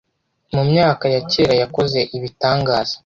mu 0.55 0.63
myaka 0.71 1.05
yakera 1.15 1.53
yakoze 1.61 1.99
ibitangaza 2.17 2.95